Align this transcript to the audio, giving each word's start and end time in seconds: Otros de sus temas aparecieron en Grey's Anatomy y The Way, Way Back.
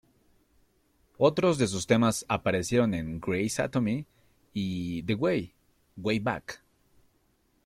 Otros 1.19 1.59
de 1.59 1.67
sus 1.67 1.85
temas 1.85 2.25
aparecieron 2.27 2.95
en 2.95 3.19
Grey's 3.19 3.59
Anatomy 3.59 4.07
y 4.51 5.03
The 5.03 5.13
Way, 5.13 5.53
Way 5.97 6.17
Back. 6.17 6.63